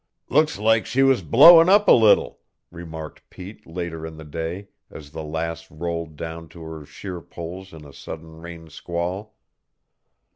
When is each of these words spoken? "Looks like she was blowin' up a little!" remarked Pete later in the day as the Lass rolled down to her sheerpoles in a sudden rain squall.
"Looks 0.29 0.57
like 0.57 0.87
she 0.87 1.03
was 1.03 1.21
blowin' 1.21 1.69
up 1.69 1.87
a 1.87 1.91
little!" 1.91 2.39
remarked 2.71 3.21
Pete 3.29 3.67
later 3.67 4.03
in 4.03 4.17
the 4.17 4.23
day 4.25 4.69
as 4.89 5.11
the 5.11 5.21
Lass 5.21 5.69
rolled 5.69 6.15
down 6.15 6.49
to 6.57 6.63
her 6.63 6.87
sheerpoles 6.87 7.71
in 7.71 7.85
a 7.85 7.93
sudden 7.93 8.39
rain 8.41 8.67
squall. 8.71 9.35